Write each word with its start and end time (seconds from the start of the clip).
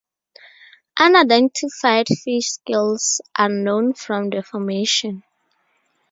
Unidentified 0.99 2.07
fish 2.07 2.47
scales 2.53 3.21
are 3.37 3.49
known 3.49 3.93
from 3.93 4.31
the 4.31 4.41
formation. 4.41 5.21